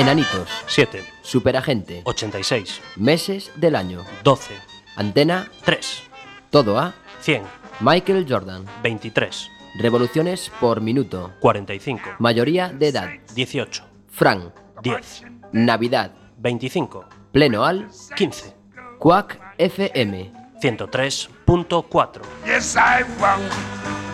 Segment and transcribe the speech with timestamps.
[0.00, 4.54] Enanitos, 7, Superagente, 86, Meses del año, 12,
[4.96, 6.04] Antena, 3,
[6.48, 7.42] Todo A, 100,
[7.80, 17.04] Michael Jordan, 23, Revoluciones por minuto, 45, Mayoría de edad, 18, Fran, 10, Navidad, 25,
[17.30, 18.54] Pleno Al, 15,
[18.98, 20.32] Quack FM.
[20.62, 22.22] 103.4.
[22.46, 23.50] Yes, I want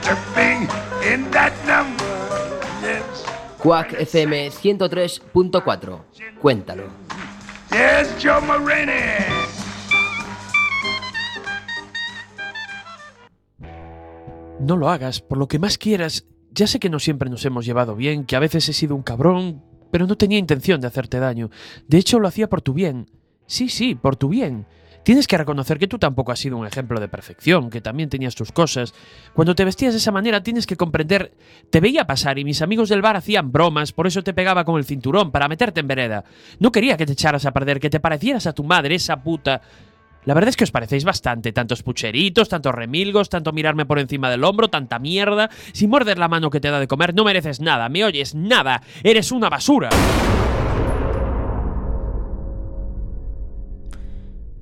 [0.03, 0.67] to be
[1.09, 2.05] in that number.
[2.83, 3.26] Yes,
[3.63, 6.01] Quack FM 103.4.
[6.41, 6.85] Cuéntalo.
[7.71, 8.93] yes, Joe Marini.
[14.61, 16.27] No lo hagas, por lo que más quieras.
[16.51, 19.03] Ya sé que no siempre nos hemos llevado bien, que a veces he sido un
[19.03, 21.51] cabrón, pero no tenía intención de hacerte daño.
[21.87, 23.11] De hecho, lo hacía por tu bien.
[23.47, 24.67] Sí, sí, por tu bien.
[25.07, 28.35] Tienes que reconocer que tú tampoco has sido un ejemplo de perfección, que también tenías
[28.35, 28.93] tus cosas.
[29.35, 31.31] Cuando te vestías de esa manera tienes que comprender...
[31.71, 34.79] Te veía pasar y mis amigos del bar hacían bromas, por eso te pegaba con
[34.79, 36.25] el cinturón, para meterte en vereda.
[36.59, 39.63] No quería que te echaras a perder, que te parecieras a tu madre, esa puta...
[40.25, 44.29] La verdad es que os parecéis bastante, tantos pucheritos, tantos remilgos, tanto mirarme por encima
[44.29, 45.51] del hombro, tanta mierda.
[45.71, 48.35] Si muerdes la mano que te da de comer, no mereces nada, ¿me oyes?
[48.35, 48.83] Nada.
[49.05, 49.89] Eres una basura.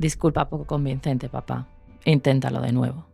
[0.05, 1.67] Disculpa poco convincente, papá.
[2.05, 3.07] Inténtalo de nuevo.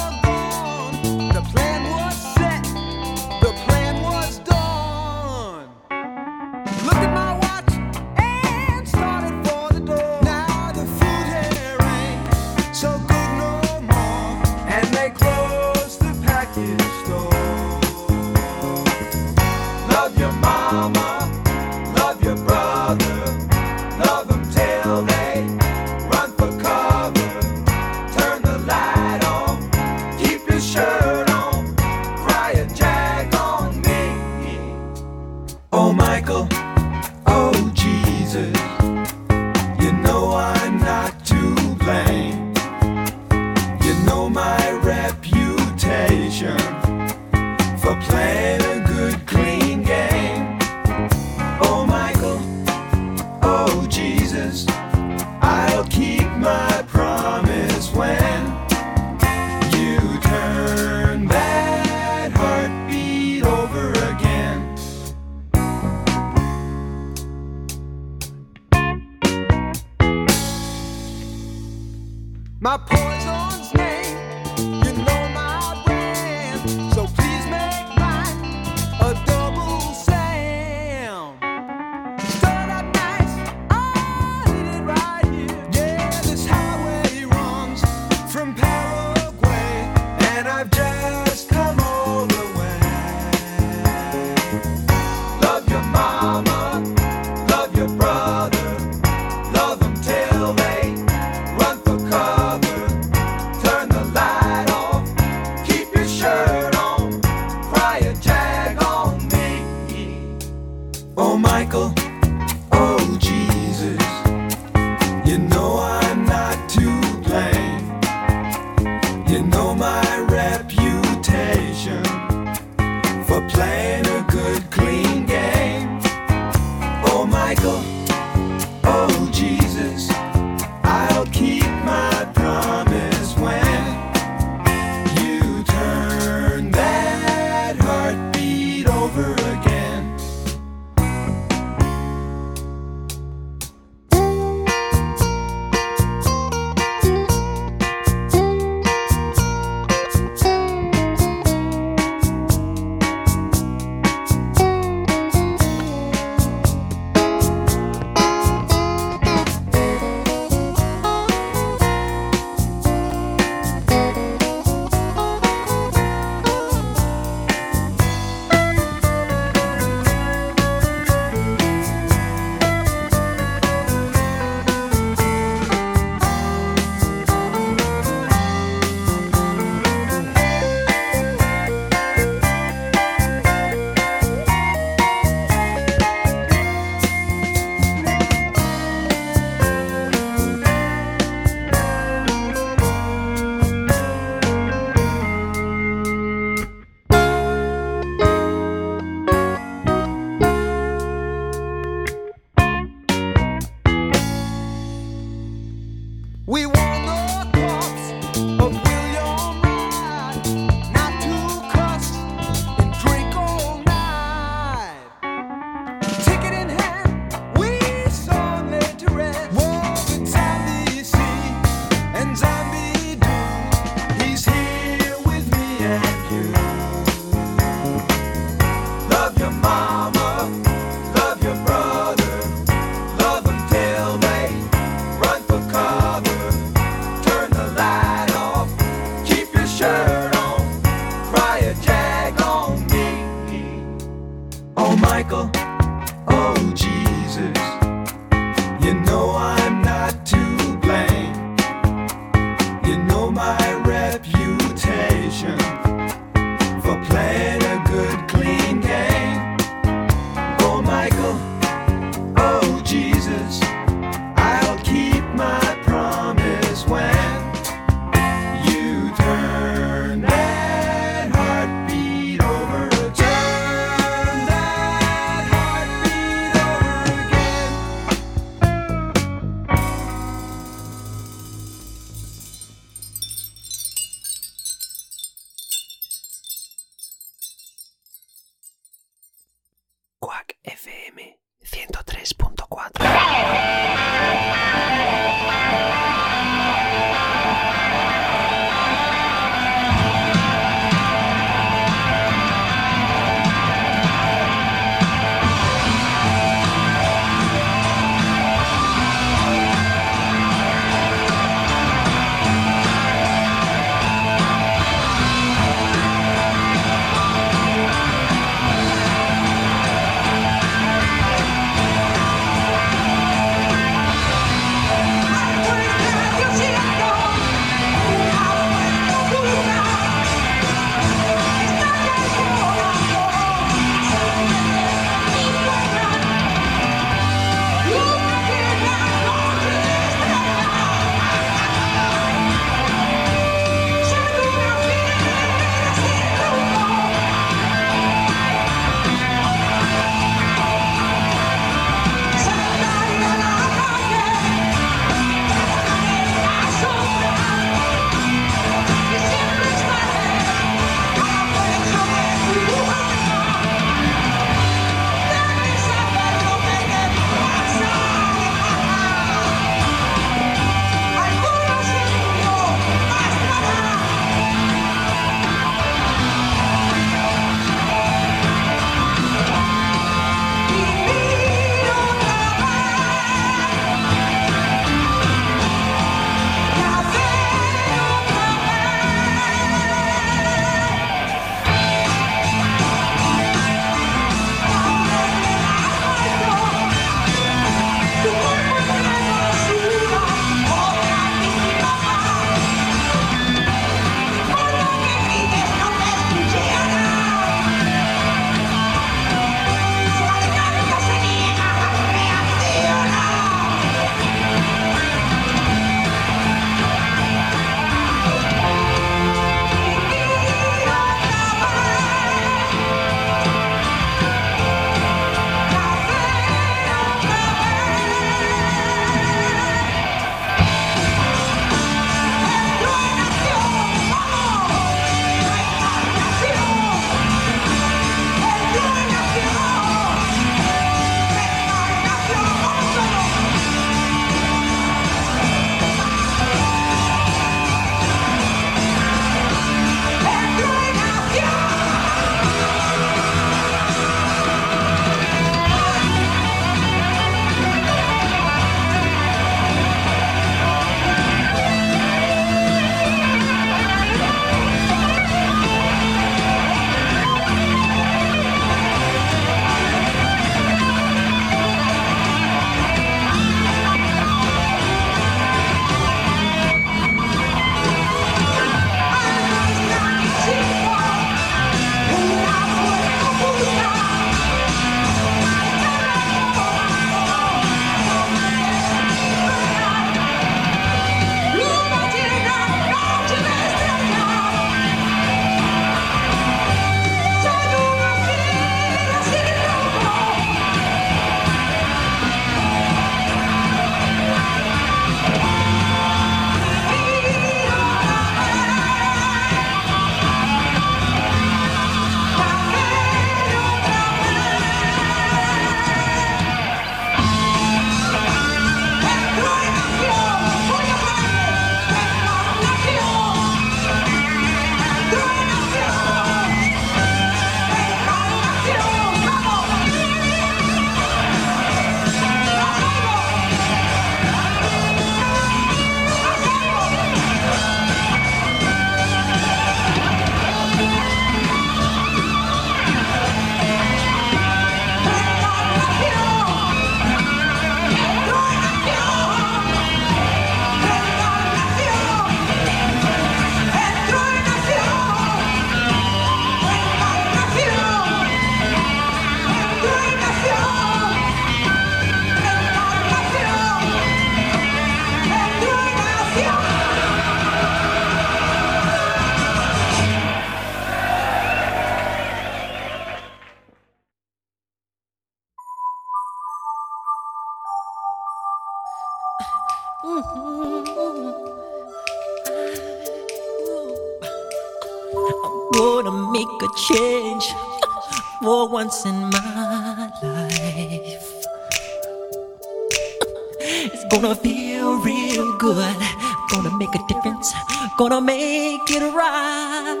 [597.96, 600.00] gonna make it right.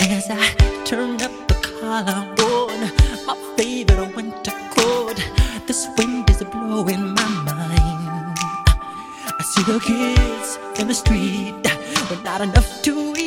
[0.00, 0.54] As I
[0.84, 2.90] turn up the collarbone,
[3.26, 5.18] my favorite winter coat,
[5.66, 8.38] this wind is blowing my mind.
[9.38, 11.54] I see the kids in the street,
[12.08, 13.25] but not enough to eat.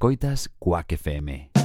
[0.00, 1.59] Escoitas Quack FM.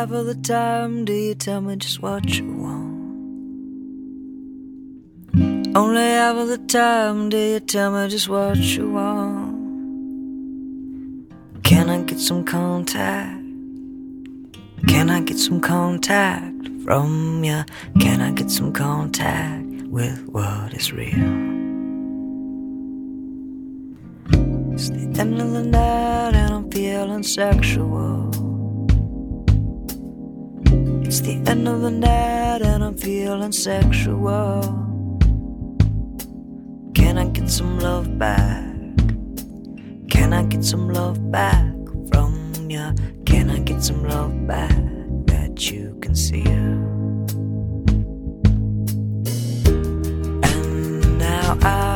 [0.00, 2.96] Half of the time do you tell me just what you want.
[5.76, 9.60] Only half of the time do you tell me just what you want.
[11.62, 13.44] Can I get some contact?
[14.88, 17.62] Can I get some contact from you?
[18.00, 21.28] Can I get some contact with what is real?
[24.72, 28.29] It's the end of the night and I'm feeling sexual.
[31.10, 34.62] It's the end of the night and I'm feeling sexual.
[36.94, 38.62] Can I get some love back?
[40.08, 41.74] Can I get some love back
[42.12, 42.94] from you?
[43.26, 44.78] Can I get some love back
[45.26, 46.44] that you can see?
[50.44, 51.89] And now I've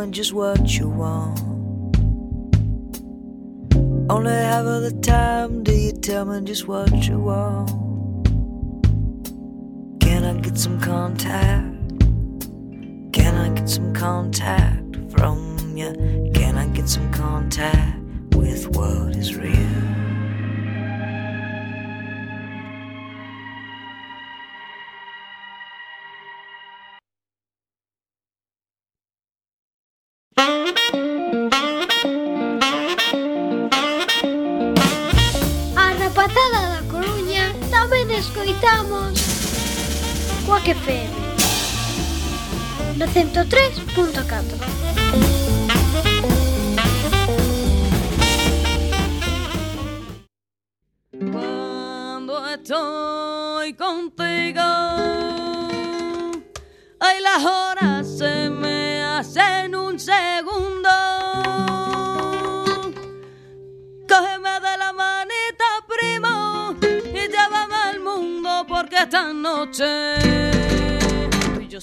[0.00, 1.38] me just what you want.
[4.10, 7.70] Only half of the time do you tell me just what you want.
[10.00, 12.00] Can I get some contact?
[13.12, 15.92] Can I get some contact from you?
[16.34, 17.98] Can I get some contact
[18.34, 19.99] with what is real?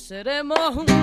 [0.07, 0.96] Seremos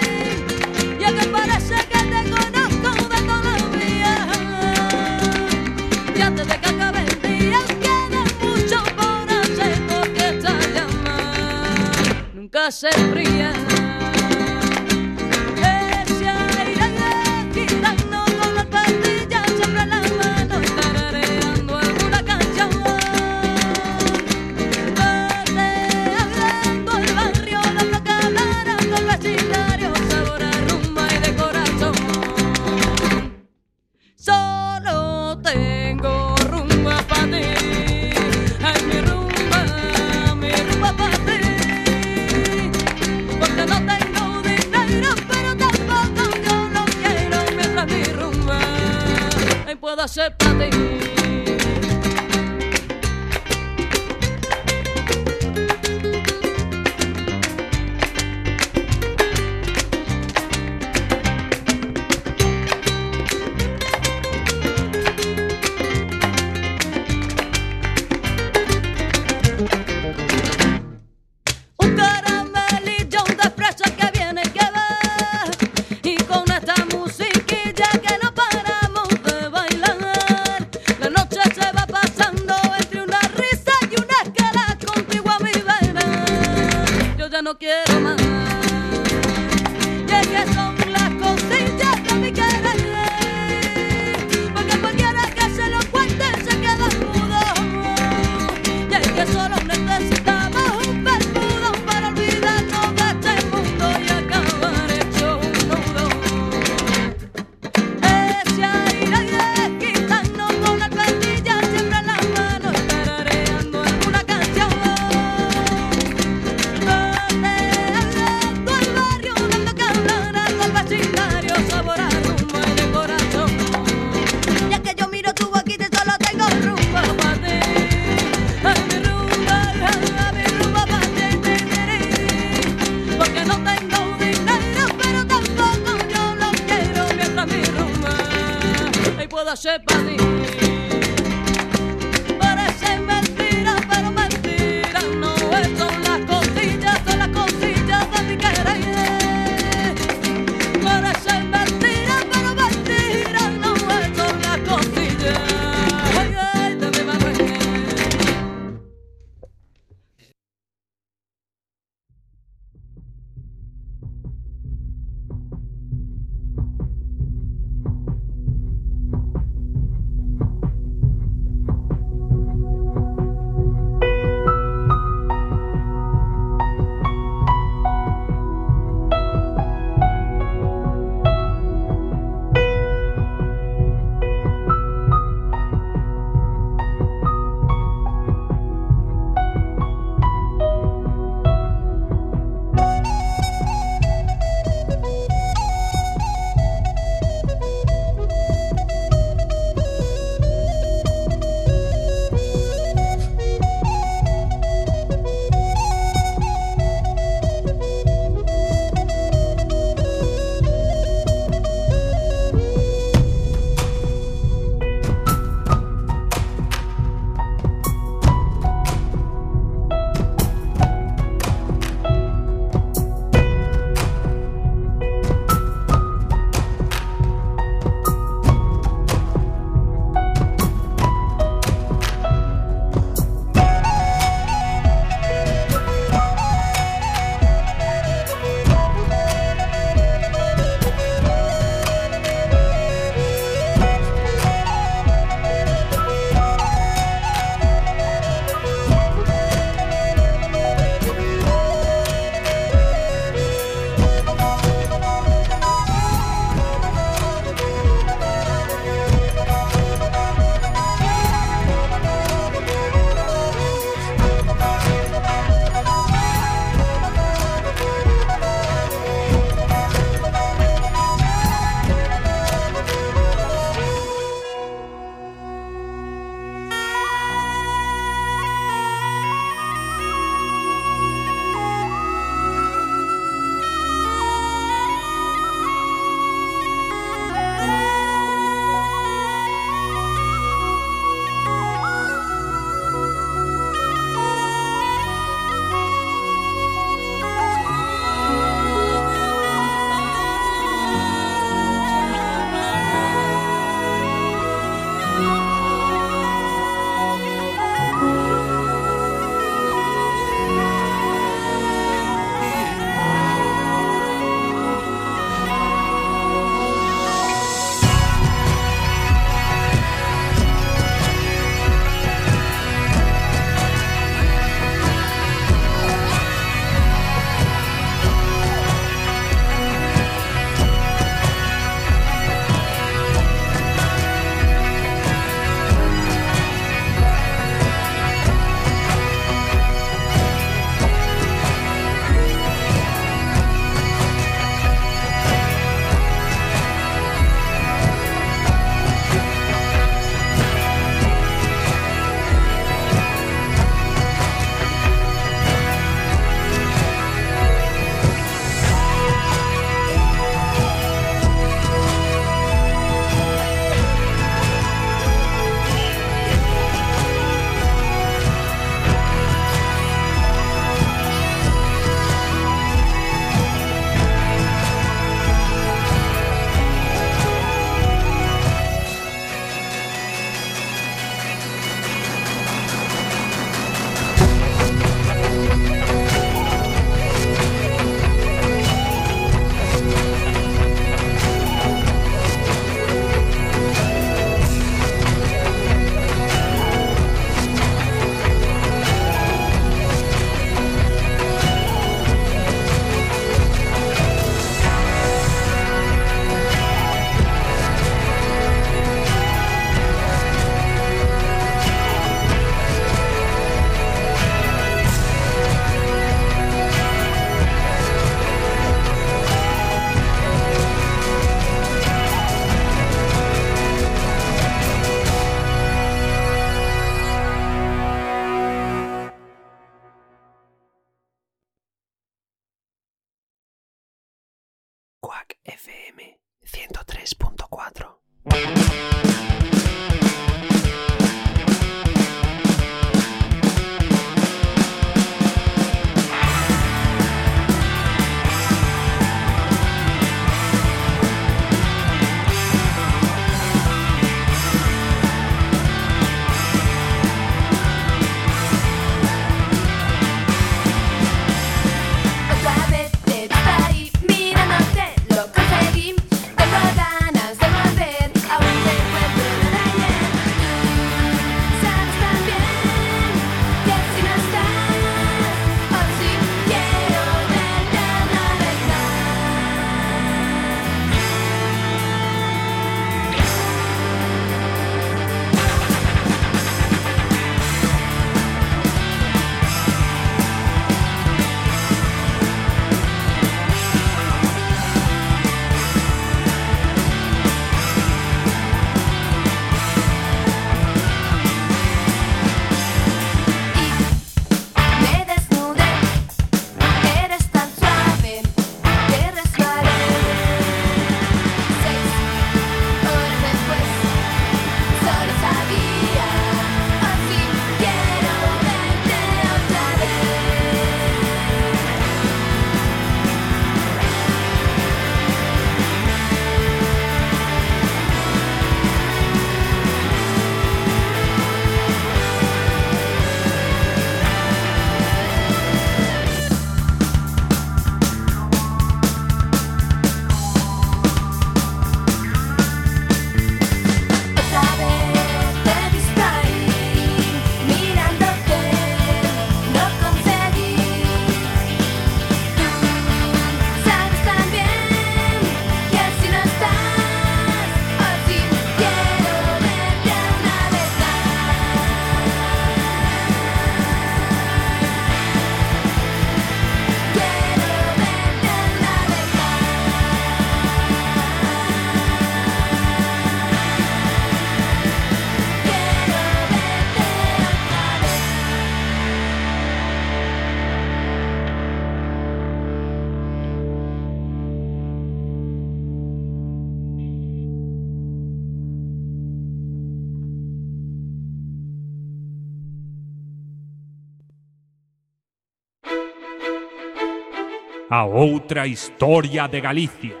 [597.92, 600.00] outra historia de Galicia.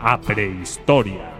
[0.00, 1.30] A prehistoria.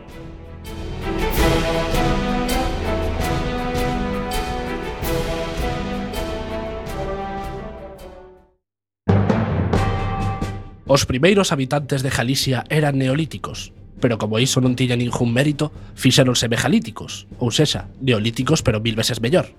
[10.87, 13.73] Os primeiros habitantes de Galicia eran neolíticos,
[14.03, 19.23] pero como iso non tiña ningún mérito, fixéronse megalíticos, ou sexa, neolíticos pero mil veces
[19.23, 19.55] mellor.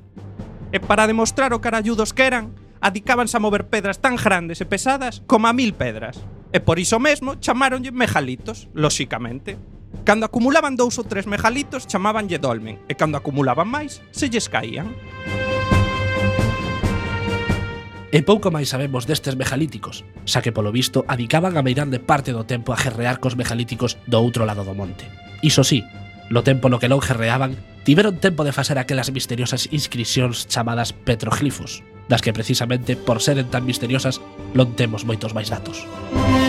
[0.75, 2.51] E para demostrar o caralludos que eran,
[2.83, 6.19] adicábanse a mover pedras tan grandes e pesadas como a mil pedras.
[6.51, 9.55] E por iso mesmo chamáronlle megalitos, lóxicamente.
[10.03, 14.91] Cando acumulaban dous ou tres megalitos chamábanlle dolmen, e cando acumulaban máis, se lles caían.
[18.13, 22.45] E pouco máis sabemos destes megalíticos, xa que polo visto adicaban a meirande parte do
[22.45, 25.09] tempo a gerrear cos megalíticos do outro lado do monte.
[25.41, 25.81] Iso sí,
[26.29, 31.81] no tempo no que non gerreaban, tiveron tempo de facer aquelas misteriosas inscripcións chamadas petroglifos,
[32.05, 34.21] das que precisamente por seren tan misteriosas
[34.53, 35.81] non temos moitos máis datos.
[36.13, 36.42] Música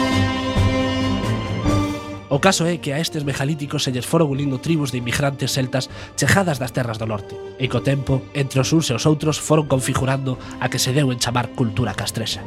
[2.34, 5.86] O caso é que a estes megalíticos se lles foron unindo tribos de inmigrantes celtas
[6.18, 9.70] chejadas das terras do norte, e co tempo, entre os uns e os outros foron
[9.70, 12.42] configurando a que se deu en chamar cultura castrexa.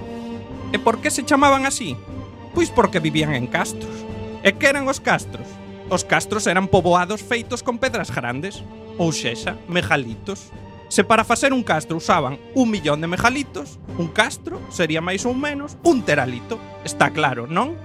[0.75, 1.95] E por que se chamaban así?
[2.51, 4.03] Pois porque vivían en castros.
[4.43, 5.47] E que eran os castros?
[5.87, 8.59] Os castros eran poboados feitos con pedras grandes,
[8.99, 10.51] ou sexa, megalitos.
[10.91, 15.31] Se para facer un castro usaban un millón de megalitos, un castro sería máis ou
[15.31, 16.59] menos un teralito.
[16.83, 17.79] Está claro, non?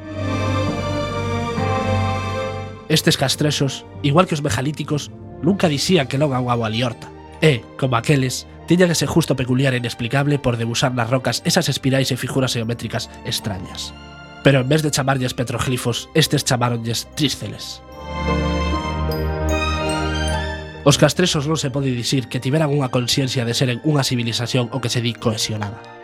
[2.92, 7.08] Estes castrexos, igual que os megalíticos, nunca dixían que non aguaba a liorta.
[7.40, 12.12] E, como aqueles, tiñan ese justo peculiar e inexplicable por debusar nas rocas esas espirais
[12.12, 13.96] e figuras geométricas extrañas.
[14.44, 17.80] Pero en vez de chamarlles petroglifos, estes chamaronlles trísceles.
[20.84, 24.84] Os castresos non se pode dicir que tiveran unha consciencia de seren unha civilización o
[24.84, 26.01] que se di cohesionada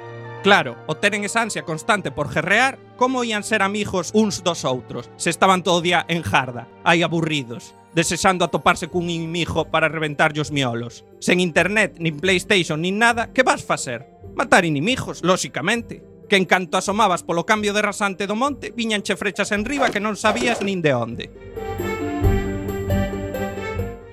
[0.49, 5.13] Claro, o teren esa ansia constante por gerrear, como ían ser amigos uns dos outros,
[5.21, 10.41] se estaban todo o día en jarda, aí aburridos, desexando atoparse cun inimigo para reventarlle
[10.41, 11.05] os miolos.
[11.21, 14.09] Sen internet, nin Playstation, nin nada, que vas facer?
[14.33, 16.01] Matar inimigos, lóxicamente
[16.33, 20.01] que en canto asomabas polo cambio de rasante do monte, viñanche frechas en riba que
[20.01, 21.29] non sabías nin de onde.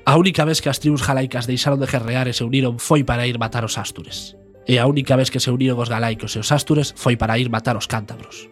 [0.03, 3.23] A única vez que as tribus jalaicas deixaron de gerrear e se uniron foi para
[3.23, 4.35] ir matar os Astures
[4.67, 7.49] e a única vez que se uniron os galaicos e os astures foi para ir
[7.53, 8.49] matar os cántabros.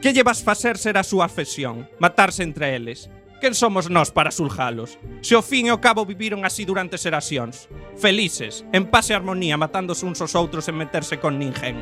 [0.00, 3.10] Que llevas facer ser a súa afesión, matarse entre eles.
[3.42, 4.98] Quen somos nós para suljalos?
[5.22, 7.70] Se o fin e o cabo viviron así durante xeracións.
[7.94, 11.78] Felices, en paz e armonía, matándose uns aos outros en meterse con ninguén.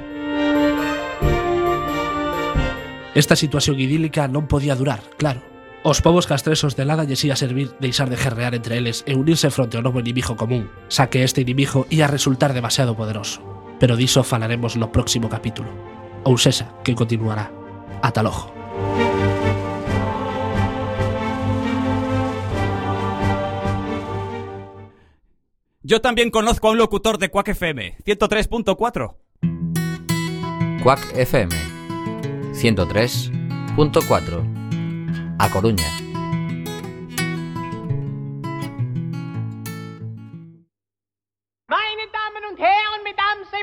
[3.17, 5.41] Esta situación idílica non podía durar, claro.
[5.81, 9.49] Os povos castresos de Lada lles ia servir deixar de gerrear entre eles e unirse
[9.49, 13.41] fronte ao novo inimigo común, xa que este inimigo ia resultar demasiado poderoso.
[13.79, 15.71] Pero diso falaremos no próximo capítulo.
[16.25, 17.51] Ou sexa, que continuará.
[18.03, 18.57] Ata logo.
[25.87, 29.15] Yo también conozco a un locutor de Quack FM, 103.4.
[30.83, 31.55] Quack FM
[32.53, 35.85] 103.4 A Coruña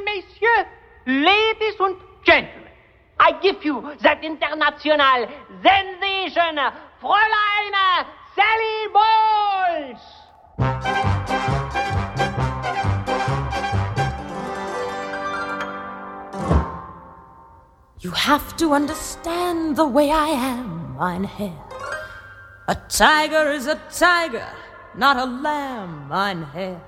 [0.05, 0.67] Messieurs,
[1.05, 2.69] Ladies and Gentlemen,
[3.19, 5.27] I give you that international
[5.61, 6.57] sensation,
[7.01, 10.03] Fräulein Sally Bowles!
[17.99, 21.57] You have to understand the way I am, mein Herr.
[22.67, 24.47] A tiger is a tiger,
[24.95, 26.81] not a lamb, mein Herr.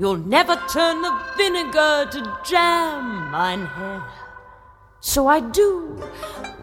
[0.00, 4.02] You'll never turn the vinegar to jam, mein Herr.
[5.00, 5.98] So I do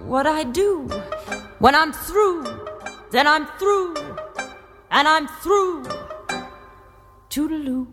[0.06, 0.88] what I do.
[1.60, 2.46] When I'm through,
[3.12, 3.96] then I'm through,
[4.90, 5.84] and I'm through.
[7.30, 7.88] Toodaloo.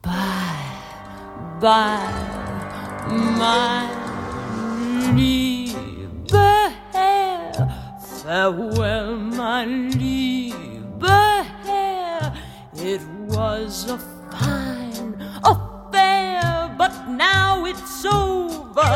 [0.00, 0.78] Bye,
[1.60, 3.06] bye,
[3.42, 3.82] my
[5.12, 6.28] liebe
[6.92, 7.52] Herr.
[8.22, 10.77] Farewell, my liebe Herr.
[12.90, 13.98] It was a
[14.32, 15.14] fine
[15.44, 18.94] affair, but now it's over.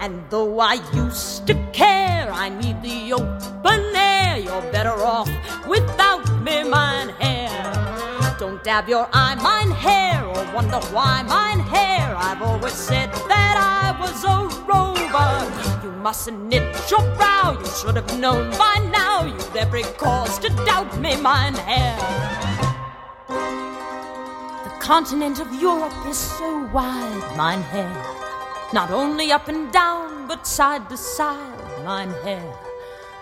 [0.00, 4.38] And though I used to care, I need the open air.
[4.38, 5.28] You're better off
[5.68, 7.52] without me, mine hair.
[8.38, 12.16] Don't dab your eye, mine hair, or wonder why mine hair.
[12.16, 15.84] I've always said that I was a rover.
[15.84, 19.26] You mustn't knit your brow, you should have known by now.
[19.26, 22.61] You've every cause to doubt me, mine hair.
[24.64, 27.92] The continent of Europe is so wide, mine hair.
[28.72, 32.54] Not only up and down, but side to side, mine hair.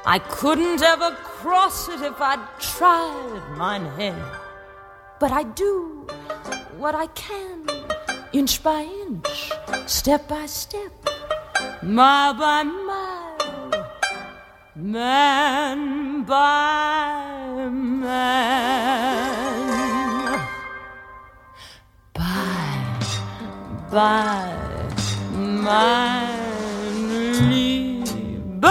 [0.07, 4.17] I couldn't ever cross it if I'd tried, mine hair.
[5.19, 6.07] But I do
[6.79, 7.67] what I can,
[8.33, 9.53] inch by inch,
[9.87, 10.93] step by step,
[11.83, 13.89] mile by mile,
[14.75, 19.50] man by man.
[23.91, 24.57] Bye,
[25.34, 26.30] my
[27.49, 28.68] lieber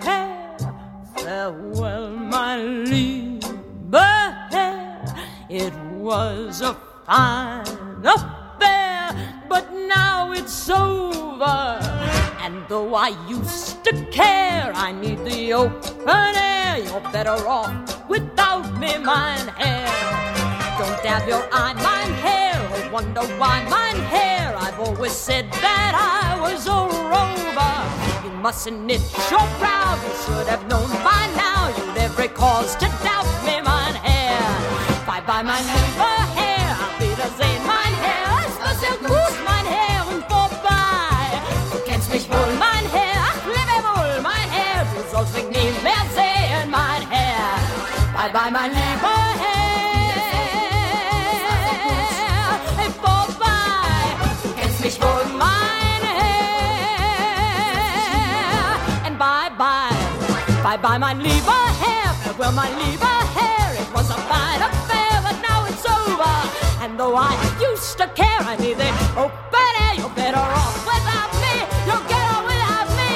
[0.00, 0.56] Herr.
[1.16, 5.04] Farewell, my lieber Herr.
[5.50, 6.74] It was a
[7.06, 9.12] fine affair,
[9.48, 11.78] but now it's over.
[12.40, 16.78] And though I used to care, I need the open air.
[16.78, 19.88] You're better off without me, mine hair.
[20.78, 22.33] Don't dab your eye, mine hair,
[22.94, 24.54] wonder why mine hair.
[24.56, 26.80] I've always said that I was a
[27.12, 27.74] rover.
[28.22, 31.74] You mustn't knit your brow, you should have known by now.
[31.74, 34.38] You'd every cause to doubt me, mine hair.
[35.08, 38.30] Bye bye, mein lieber Herr, auf Wiedersehen, mein Herr.
[38.46, 41.26] Es war sehr gut, mein Herr, und vorbei.
[41.72, 44.86] Du kennst mich wohl, mein Herr, ach, lebe wohl, mein Herr.
[44.94, 47.58] Du sollst mich nie mehr sehen, mein Herr.
[48.14, 49.23] Bye bye, mein lieber
[60.84, 62.12] Bye, mein lieber Herr.
[62.22, 63.72] Farewell, mein lieber Herr.
[63.72, 66.34] It was a fine affair, but now it's over.
[66.82, 69.32] And though I used to care, I need the open
[69.64, 69.94] oh, air.
[69.96, 71.54] You're better off without me.
[71.86, 73.12] You're better without me.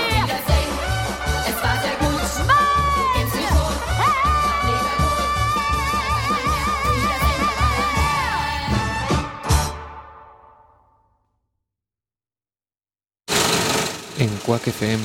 [14.20, 15.00] En Quack FM,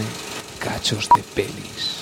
[0.59, 1.92] cachos de pelis.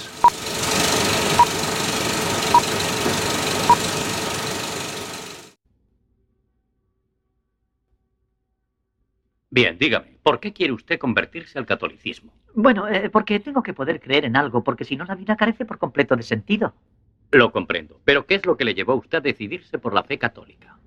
[9.54, 12.32] Bien, dígame, ¿por qué quiere usted convertirse al catolicismo?
[12.56, 15.66] Bueno, eh, porque tengo que poder creer en algo, porque si no la vida carece
[15.66, 16.74] por completo de sentido.
[17.32, 20.04] Lo comprendo, pero ¿qué es lo que le llevó a usted a decidirse por la
[20.04, 20.78] fe católica?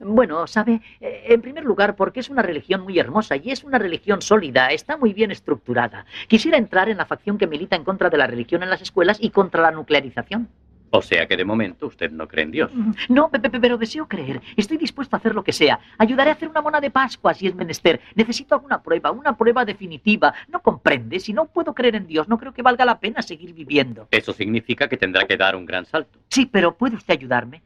[0.00, 3.78] Bueno, sabe, Eh, en primer lugar, porque es una religión muy hermosa y es una
[3.78, 6.06] religión sólida, está muy bien estructurada.
[6.28, 9.18] Quisiera entrar en la facción que milita en contra de la religión en las escuelas
[9.20, 10.48] y contra la nuclearización.
[10.96, 12.70] O sea que de momento usted no cree en Dios.
[13.08, 14.40] No, pe- pe- pero deseo creer.
[14.56, 15.80] Estoy dispuesto a hacer lo que sea.
[15.98, 18.00] Ayudaré a hacer una mona de Pascua si es menester.
[18.14, 20.32] Necesito alguna prueba, una prueba definitiva.
[20.46, 21.18] ¿No comprende?
[21.18, 24.06] Si no puedo creer en Dios, no creo que valga la pena seguir viviendo.
[24.12, 26.20] Eso significa que tendrá que dar un gran salto.
[26.28, 27.60] Sí, pero ¿puede usted ayudarme?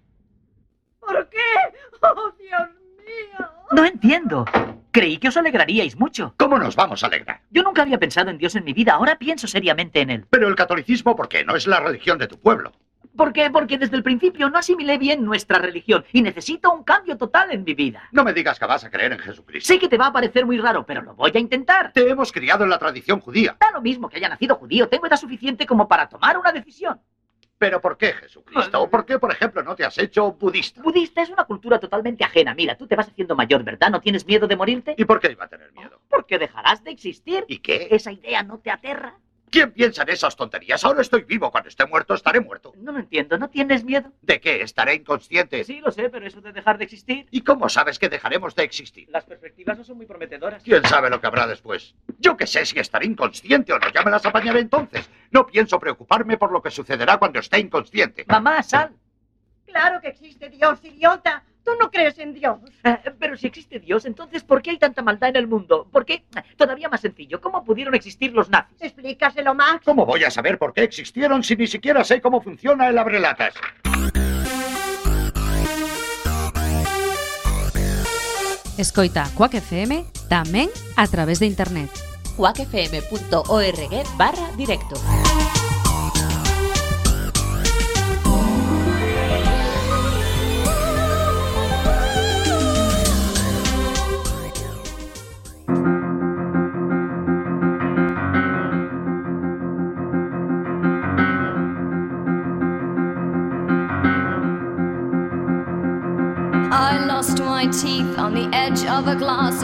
[1.01, 1.37] ¿Por qué?
[2.01, 2.69] ¡Oh, Dios
[3.05, 3.47] mío!
[3.73, 4.47] No entiendo.
[4.91, 6.33] Creí que os alegraríais mucho.
[6.39, 7.43] ¿Cómo nos vamos a alegrar?
[7.51, 8.95] Yo nunca había pensado en Dios en mi vida.
[8.95, 10.25] Ahora pienso seriamente en él.
[10.31, 11.45] Pero el catolicismo, ¿por qué?
[11.45, 12.73] No es la religión de tu pueblo.
[13.19, 13.51] ¿Por qué?
[13.51, 17.65] Porque desde el principio no asimilé bien nuestra religión y necesito un cambio total en
[17.65, 18.09] mi vida.
[18.13, 19.67] No me digas que vas a creer en Jesucristo.
[19.67, 21.93] Sé que te va a parecer muy raro, pero lo voy a intentar.
[21.93, 23.57] Te hemos criado en la tradición judía.
[23.59, 24.89] Da lo mismo que haya nacido judío.
[24.89, 27.01] Tengo edad suficiente como para tomar una decisión.
[27.59, 28.81] ¿Pero por qué Jesucristo?
[28.81, 30.81] ¿O por qué, por ejemplo, no te has hecho budista?
[30.81, 32.55] Budista es una cultura totalmente ajena.
[32.55, 33.91] Mira, tú te vas haciendo mayor, ¿verdad?
[33.91, 34.95] ¿No tienes miedo de morirte?
[34.97, 36.01] ¿Y por qué iba a tener miedo?
[36.09, 37.45] Porque dejarás de existir.
[37.49, 37.89] ¿Y qué?
[37.91, 39.19] ¿Esa idea no te aterra?
[39.51, 40.85] ¿Quién piensa en esas tonterías?
[40.85, 41.51] Ahora estoy vivo.
[41.51, 42.73] Cuando esté muerto, estaré muerto.
[42.77, 43.39] No lo entiendo.
[43.39, 44.13] ¿No tienes miedo?
[44.23, 44.63] ¿De qué?
[44.63, 45.65] ¿Estaré inconsciente?
[45.65, 47.27] Sí, lo sé, pero eso de dejar de existir.
[47.31, 49.09] ¿Y cómo sabes que dejaremos de existir?
[49.11, 50.63] Las perspectivas no son muy prometedoras.
[50.63, 51.95] ¿Quién sabe lo que habrá después?
[52.19, 53.89] Yo qué sé si estaré inconsciente o no.
[53.91, 55.09] Ya me las apañaré entonces.
[55.31, 58.25] No pienso preocuparme por lo que sucederá cuando esté inconsciente.
[58.29, 58.93] Mamá, sal.
[59.67, 61.45] Claro que existe Dios, idiota.
[61.69, 62.61] Tú no crees en Dios.
[62.83, 65.87] Eh, pero si existe Dios, entonces ¿por qué hay tanta maldad en el mundo?
[65.93, 66.25] ¿Por qué?
[66.57, 68.81] Todavía más sencillo, ¿cómo pudieron existir los nazis?
[68.81, 69.83] Explícaselo, Max.
[69.85, 73.53] ¿Cómo voy a saber por qué existieron si ni siquiera sé cómo funciona el abrelatas?
[78.79, 81.91] Escoita Quack FM tamén a través de internet.
[82.39, 84.97] quackfm.org barra directo.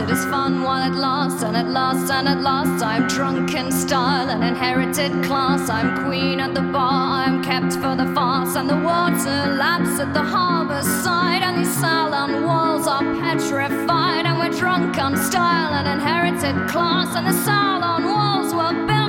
[0.05, 3.72] It is fun while it lasts, and at last, and at last, I'm drunk in
[3.72, 5.70] style and inherited class.
[5.70, 10.12] I'm queen at the bar, I'm kept for the farce, and the water laps at
[10.12, 15.88] the harbour side, and these salon walls are petrified, and we're drunk on style and
[15.88, 19.03] inherited class, and the salon walls were built